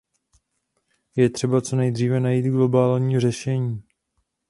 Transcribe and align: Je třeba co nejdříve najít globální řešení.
Je 1.15 1.29
třeba 1.29 1.61
co 1.61 1.75
nejdříve 1.75 2.19
najít 2.19 2.45
globální 2.45 3.19
řešení. 3.19 3.83